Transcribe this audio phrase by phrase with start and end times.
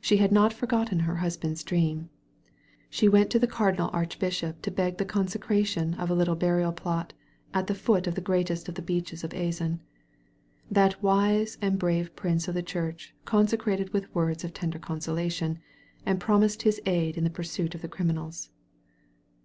[0.00, 1.90] She had not forgotten her 64 A SANCTUARY OF TREES.
[1.90, 2.10] husband's dream.
[2.90, 6.70] She went to the cardinal arch bishop to beg the consecration of a little burial
[6.70, 7.12] plot
[7.52, 9.80] at the foot of the greatest of the beeches of Azan.
[10.70, 15.58] That wise and brave prince of the church consented with words of tender consolation,
[16.06, 18.50] and promised his aid in the pursuit of the criminals.